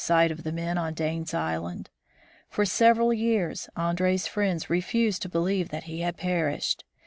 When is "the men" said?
0.41-0.79